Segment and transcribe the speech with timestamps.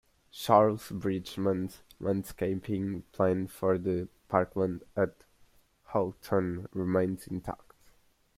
[0.31, 5.25] Charles Bridgeman's landscaping plan for the parkland at
[5.93, 7.73] Houghton remains intact.